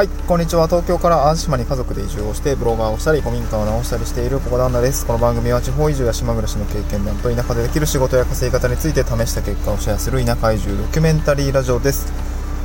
[0.00, 0.66] はい、こんにちは。
[0.66, 5.04] 東京から淡路島に家族で移住をして、ブロガーをしたり、古民家を直したりしているここ旦那です。
[5.04, 12.10] この番組は地方移住や島暮らしの経験談と田舎でできる仕事や稼ぎ方について試した結果をシェアする田舎移住ドキュメンタリーラジオです。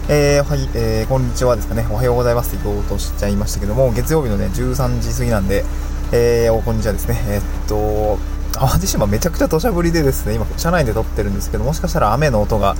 [0.07, 1.85] えー、はい、えー、こんにちはですかね。
[1.91, 5.65] おはようございますって言おうとしちゃいましたけども、月曜日のね、13時過ぎなんで、
[6.13, 7.21] えー、こんにちはですね。
[7.27, 8.17] えー、っと、
[8.57, 12.77] 淡路島めちゃくちゃ土砂降りでですね、今、車内で撮ってるんですけど、もしかしたら雨の音が、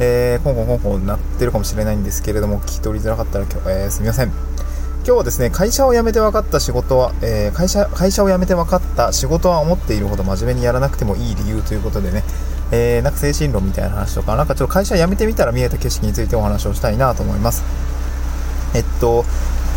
[0.00, 4.28] えー、コンコンコンコン鳴ってるかもしれないんですけれども、聞き取りづらかったら今日、えー、すみません。
[4.28, 12.24] 今日はですね、会社を辞めて分かった仕事は、えー、会社、会社を辞めて分かった仕事は思っているほど真面目にやらなくてもいい理由ということでね、
[12.70, 17.62] えー、なんか精神論みたいな話とか、なんかちょっと会社辞めてみたら見えた景色についてお話をしたいなと思います。
[18.74, 19.24] えっと、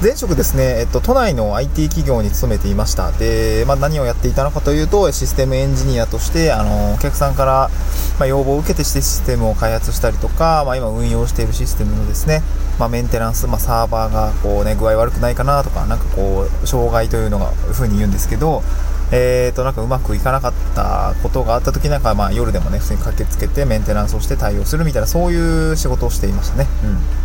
[0.02, 3.12] 前職ですね、えっと、都内の IT 企業に勤めていました。
[3.12, 7.70] で、まあ、何をやっていたのかというと、システムエンジニアとして、あの、お客さんから、
[8.18, 12.42] まあ、要望を受けてシステムを開発したりとか、まあ、今運用しているシステムのですね、
[12.80, 18.64] まあ、メンテナンス、まあ、サーバーがこうね、具合悪くないかなとか、なんかこう、障害というのが、ふうに言うんですけど、
[19.12, 26.66] えーと、なんかうまくいかなかったことがあった時なんか、まあ、夜でもね、普通に駆けつけてメンテナンスをして対応するみたいな、そういう仕事をしていましたね。
[26.86, 27.21] うん。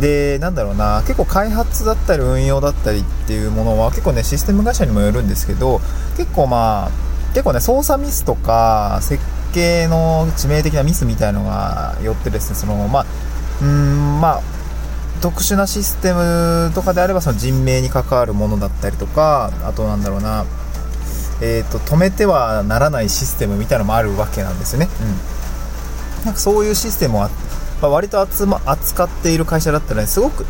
[0.00, 5.80] で、なんだろうな、結構開発だったり運用だったりっていうものは結構ね、システム会社にもよるんですけど、
[6.16, 6.90] 結構まあ、
[7.32, 13.06] 結構ね、操作ミスとか、設計の致命的なミスみたいのがよってですね、その、まあ、
[13.62, 14.42] うん、まあ、
[15.20, 20.46] 特殊なシステムとかであればその人命に関わるものだったりとか、あとなんだろうな、
[21.42, 24.88] えっ、ー、と、止めてはならないシステムみたいなのもあるわけなんですよね。
[26.20, 26.24] うん。
[26.24, 27.30] なんかそういうシステムは
[27.80, 30.44] まあ、割と扱っている会社だったのですごく、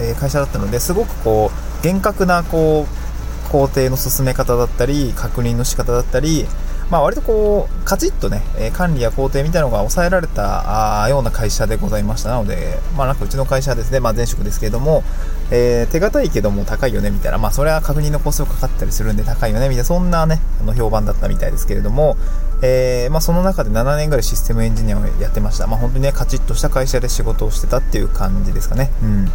[0.00, 6.46] えー、会社だったのですごくこう厳格なこう工程の進め方だったり確認の仕方だったり
[6.90, 15.02] まあ、割とこう、カチッとね、管理や工程みたいなのが抑えられたような会社でございましたので、まあ、なんかうちの会社ですね、まあ、前職ですけれども、
[15.50, 22.16] えー、手堅いけども高いよねみたいな、まあ、それは確認のコストがかかったりするんで高いよねみたいな、そんなね、あの評判だったみたいですけれども、
[22.62, 25.66] えー、まあ、その中で7年ぐらいシステムエンジニアをやってました。
[25.66, 28.90] まあ、本当にね、カチッとした会社で仕事をしてたっていう感じですかね。
[29.02, 29.30] うん。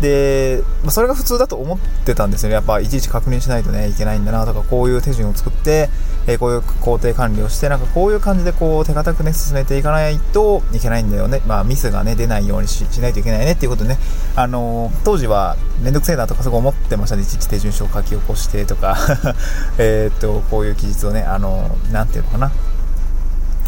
[0.00, 2.54] で、まあ、それが普通だと思ってたんですよね。
[2.54, 5.88] やっぱいちいち確認しないとね、いけないんだなとか、こういう手順を作って、
[6.26, 11.40] えー、こういう工程管理をして、なんかこういう感じでこう手堅くね、進めていかないといけないんだよね。
[11.46, 13.98] まあミスがね、出ないようにしないといけないねっていうことでね、
[14.36, 17.22] あのー、当時はめんどくせえなとかすごい思ってましたね。
[17.22, 18.96] いちいち手順書を書き起こしてとか
[19.78, 22.52] えっと、こういう記述をね、あのー、なんていうのかな。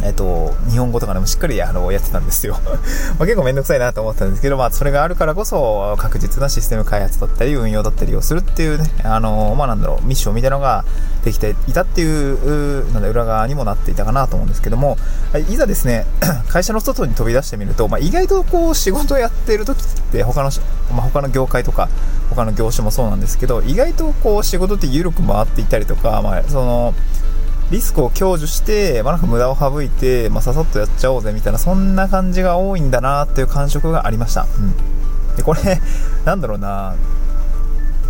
[0.02, 2.58] えっと、日本語とかでもしっかりあのやってたんですよ。
[3.18, 10.84] ま結構めんどくさいなと思ったんですけど、まあ、それがあるからこそ、確実なシステム開発だったり、運用だったりをするっていうね、あの、まあ、なんだろう、ミッションみたいなのが
[11.24, 14.98] できていたっていう、なんだ、裏側にもなっていたかなと思うんですけども、
[15.48, 16.06] いざですね、
[16.48, 20.50] 会社の外に飛び出してみると、まあ、意外とこう、仕事をやってる時って、他の、
[20.90, 21.88] まあ、他の業界とか、
[22.30, 26.94] 他の業種もそうなんですけど、意外とこう、仕事って緩く回っていたりとか、まあ、その、
[27.70, 34.42] リスクを享受して、まあ、なんか無駄を省いて、まあ、ささっとやっちゃおうぜみたいな、そんな感じが多いんだなっていう感触がありました。
[34.42, 34.46] う
[35.32, 35.36] ん。
[35.36, 35.80] で、これ、
[36.24, 36.94] なんだろうな、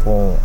[0.05, 0.39] こ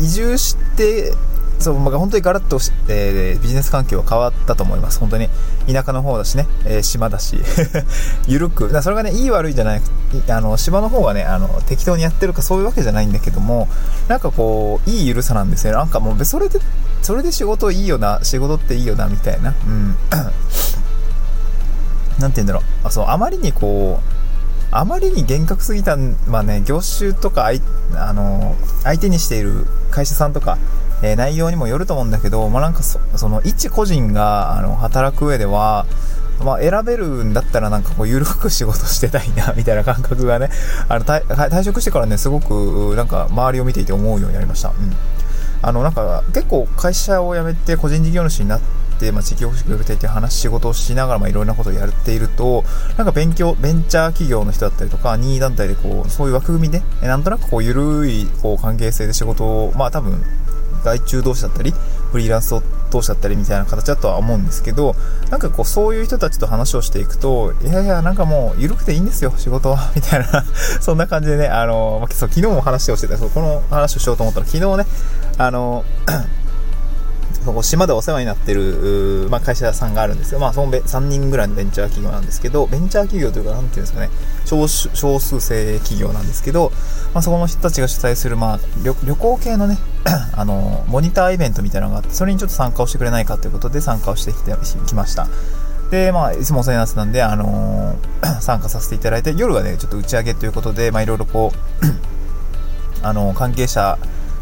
[0.00, 1.14] う、移住して、
[1.58, 2.58] そう、まあ、本当にガラッと、
[2.88, 4.98] えー、ビジネス環境は変わったと思います。
[4.98, 5.28] 本当に。
[5.66, 7.38] 田舎の方だしね、えー、島だし、
[8.28, 8.82] ゆるく。
[8.82, 9.82] それがね、いい悪いじゃない、
[10.28, 13.68] あの、島の方がね、あの、適当にやってるかそういうわけじゃないんだけども、
[14.08, 15.72] なんかこう、いいゆるさなんですよ。
[15.72, 16.60] なんかもう、それで、
[17.02, 19.54] それで仕事いいよな、仕事っていいよな、みたいな。
[19.66, 19.96] うん。
[22.18, 22.62] なんて言うんだろう。
[22.84, 24.16] あ、そう、あまりにこう、
[24.70, 25.96] あまりに厳格すぎた、
[26.28, 27.50] まあね、業種とか、
[27.94, 30.58] あの、相手にしている会社さんとか、
[31.02, 35.86] えー、内容にもよると思うんだけど、まあ、なんかその一個人があの働く上では、
[36.44, 40.50] まあ、選べるんだったらなんかこう緩く仕事してたいなみたいな感覚がね
[40.88, 44.74] あの退職してからねすごくなんか周りを見ていて思うようになりました、うん、
[45.62, 48.76] あのなんか結構会社を辞めて個人事業主になって
[49.12, 52.64] まあ、地域保守協力隊っていう話、仕事をしながら、まあ、いろんなことをやっていると、
[52.96, 60.24] なんか勉強、ベンチャー企業の人だったりとか、任意団体でこう、そういう枠組みで、なんとなくこう、ゆるい、こう、関係性で仕事を、まあ、多分、
[60.86, 61.74] 外注同士だったり、
[62.12, 62.54] フリーランス
[62.90, 64.94] 同士だったりみたいな形だとは思うんですけど、
[65.30, 70.44] なんかこう、そういう人たちと話をしていくと、いやいや、なんかもう、緩くていいんですよ、仕事は、 みたいな。
[70.80, 74.86] そんな感じでね、あの、昨日も話をしてた、そうこの話をしようと思ったら、昨日ね、
[75.38, 75.84] あの、
[77.46, 80.40] そこ島でお世話になってる、まあ、会社さんがあるんですよ。
[80.40, 84.10] まあ、その3人ぐらいのベンチャー企業なんですけど、ベンチャー企業というか、なんていうんですかね、
[84.44, 86.72] 少少数生企業なんですけど、
[87.14, 89.78] まあ、そこの人たちが主催する、まあ、旅旅行系のね、
[90.34, 94.52] あの、モニターイベントみたいなのがあって、それにちょっと参加をしてくれないかということで参加をしてきて
[94.86, 95.28] きました。
[95.92, 101.52] で、まあ、いつもお世話になってたんで、あのー、 参加させていただいて、夜はね、ちょっと打ち上げということで、まあ、いろいろこ
[101.82, 101.86] う
[103.06, 103.98] あの、関係者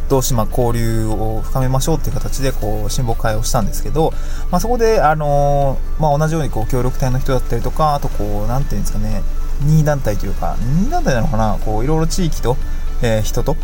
[0.09, 4.13] 同士、ま、交流を深めましょうっていう形で、こう、親睦会をしたんですけど、
[4.51, 9.23] まあ、そこで、あのまあ、同じように、こう、協力隊の人だったりとか、あと、こう、何て言うんですかね、
[9.61, 12.57] 任意団体というか、任意団体なのかな、こう、いろいろ地域と、
[13.03, 13.57] えー、人と、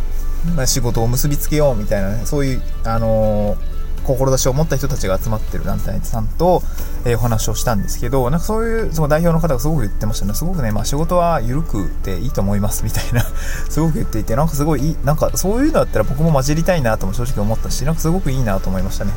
[0.66, 3.69] 仕事を結びつけようみたいなね、そういう、あのー
[4.16, 6.62] 志を持った人たちが集まってる団体さんと、
[7.04, 10.34] えー、お話をしたんですけど、なんかそういう、その代表の方がすごく言ってましたね。
[10.34, 13.24] すごくね、まあ仕事は緩くていいと思いますみたいな
[13.68, 19.12] すごく言っていて、なんかすごいいい、なんかそういうのだったら僕も混じりたいなとも正直思ったし、なんかすごくいいなと思いましたね。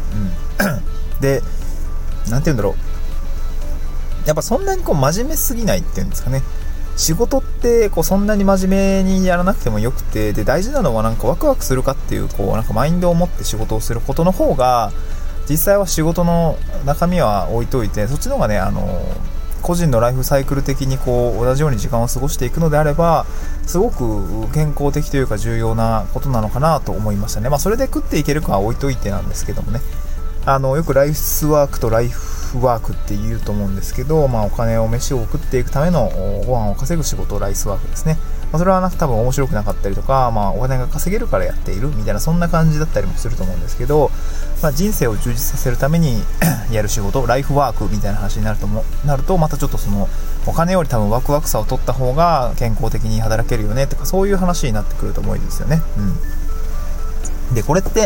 [0.59, 0.81] うん。
[1.21, 1.41] で、
[2.29, 2.73] なんて言うんだろう。
[4.27, 6.41] やっぱそんなにこう真面目すぎないっていうんですかね。
[6.95, 14.91] 仕事ってこうそんなに真面目にやらなくてもよくてで大事なのはなんかワクワクするかっていうこうなんかマインドを持って仕事をすることの方が
[15.49, 19.01] 実際は仕事の中身は置いといてそっちの方がねあの
[19.61, 23.25] 個人のライフサイクル的にこう同じように時間を過ごしていくのであれば
[23.65, 27.49] すごく健康的というか重要なことなのかなと思いましたね。
[27.49, 29.79] まあそれで食っていけるかは置いといてなんですけどもね。
[30.45, 36.09] あのよくライフワークとライフワークって言うと思うんですけど、まあ、お金を飯を送っていくための
[36.45, 38.17] ご飯を稼ぐ仕事ライスワークですね、
[38.51, 44.11] まあ、それはなんか多分面白くなかったりとか、まあ、お金が稼げるからやっているみたいなそんな感じだったりもすると思うんですけど、
[44.61, 46.21] まあ、人生を充実させるために
[46.71, 50.09] やる仕事ライフワークみたいな話になるともなるとまたちょっとその
[50.45, 55.81] お金より多分ワクワクさを取った方が健康的に働けるよねとかそういう話になってくると思うんですよね。
[55.97, 56.42] うん、
[57.53, 57.99] でこれって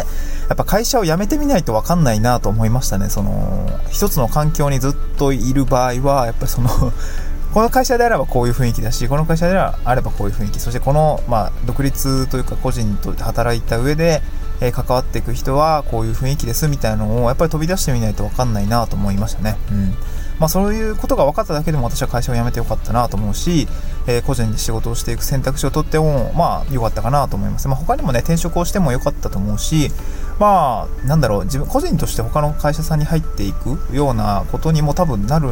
[0.49, 3.09] やっぱ会社を辞めてみないと分かんないなと思いましたね。
[3.09, 6.69] その、一つの環境にずっといる場合は、やっぱりその
[7.53, 14.21] この会社であればこういう雰囲気だし、この会社であればこういう雰囲気、そしてこの、まあ、独立というか個人と働いた上で、
[14.61, 19.57] えー、関わっていく人はこういう雰囲気ですみたいなのをやっぱり飛び出してみないと分かんないなと思いましたね。
[19.71, 19.95] うん。
[20.39, 23.67] まあ、そういうことが分かっただけでも私は会社を辞めてよかったなと思うし、
[24.07, 27.67] えー、個人で仕事をしていく選択肢を取っても、まあ、良かったかなと思います。
[27.67, 29.91] まあ、他にもね、転職をしても良かったと思うし、
[30.39, 35.49] まあ、なんだろう、自分、個人として他の会社さんに入っていくようなことにも多分なる、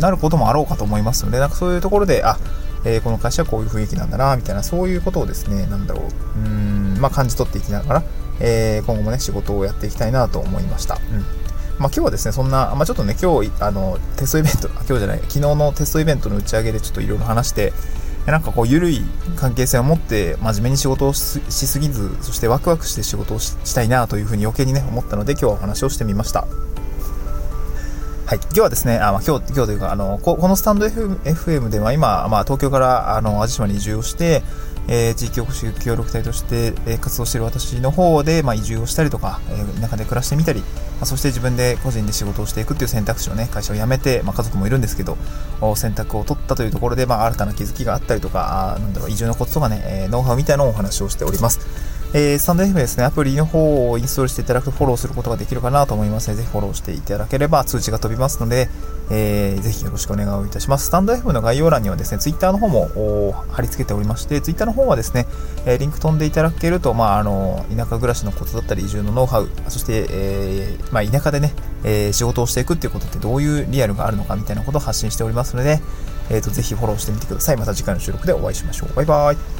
[0.00, 2.38] なることもあろうかと思いますので、なんかそういうところで、あ、
[2.84, 8.02] えー、この会社はこういう雰囲気なんだな、みたいな、そういうことをですね、なんだろう、うん、まあ感じ取っていきながら、
[8.40, 10.96] えー、今後もね、仕事をやっていきたいなと思いました。
[10.96, 11.43] うん
[11.78, 17.72] まあ、今日はですね、そんな、まあ、ちょっとね、今日、あの、テストイベント、今日じゃない、昨日のテストイベントの打ち上げでちょっといろいろ話して、
[18.26, 19.02] なんかこう、緩い
[19.36, 26.46] 関係性を持って、真面目に仕事をしすぎず、そしてワクワクして仕事をしたいなというふうに余計にね、思ったので、今日はお話をしてみました。
[28.26, 28.38] はい。
[28.42, 34.42] 今日はですね、あまあ、今日、今日というか、あの、ここのスタンド FM では今、まあ、東京から、あの、淡路島に移住をして、
[34.88, 40.66] えー、地域おこし協力隊として、えー、活動している私の方で、まあ、移住をしたりとか、えー、田舎で暮らしてみたり、ま
[41.02, 45.16] あ、そして自分で個人で仕事をしていくっていう選択肢をね、会社を辞めて、まあ、家族もいるんですけど、
[45.76, 51.60] 選択を取ったというところで、まあ、新たな気づきがあったりとか、あなんだろう、移住のコツとかね、えー、ノウハウみたいなのをお話をしております。
[52.16, 58.68] えー、スタンド FM ですね、アプリの方をインストールしていただくとフォローすることができるかなと思いますので、ぜひフォローしていただければ通知が飛びますので、
[59.10, 60.86] えー、ぜひよろしくお願いいたします。
[60.86, 65.26] スタンド FM の概要欄にはですね、ツイッターの方も貼り付けておりまして、ツイッターの方はですね、
[65.66, 71.52] え、リンク飛んでいただけると、まあ、あの、田舎暮らしのコツだったり、移住のノウハウ、そして、えー、まあ、田舎でね、
[71.82, 75.80] え、仕事をしていくっていうことってどういうリアルがあるのかみたいなことを発信しておりますので、
[76.30, 77.56] えっ、ー、と、ぜひフォローしてみてください。
[77.56, 78.94] また次回の収録でお会いしましょう。
[78.94, 79.53] バイバイ。